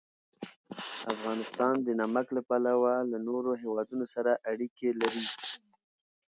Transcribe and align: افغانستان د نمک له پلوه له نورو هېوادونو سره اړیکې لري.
افغانستان 1.13 1.75
د 1.85 1.87
نمک 2.01 2.27
له 2.37 2.41
پلوه 2.49 2.93
له 3.11 3.17
نورو 3.27 3.51
هېوادونو 3.61 4.05
سره 4.13 4.31
اړیکې 4.51 4.89
لري. 5.01 5.25